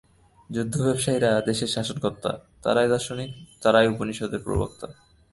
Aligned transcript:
যুদ্ধব্যবসায়ীরা 0.49 1.31
দেশের 1.41 1.67
শাসনকর্তা, 1.67 2.31
তাঁরাই 2.63 2.87
দার্শনিক, 2.89 3.31
তাঁরাই 3.61 3.87
উপনিষদের 3.87 4.41
প্রবক্তা। 4.43 4.87